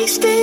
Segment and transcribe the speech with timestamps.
[0.00, 0.39] wasted.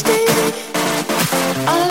[0.00, 1.89] Stay.